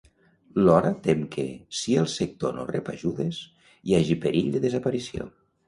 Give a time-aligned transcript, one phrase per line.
[0.67, 1.45] Lora tem que,
[1.81, 3.45] si el sector no rep ajudes,
[3.91, 5.33] hi hagi perill de desaparició.